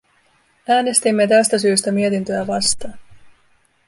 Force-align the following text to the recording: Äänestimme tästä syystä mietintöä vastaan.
Äänestimme 0.69 1.27
tästä 1.27 1.59
syystä 1.59 1.91
mietintöä 1.91 2.47
vastaan. 2.47 2.93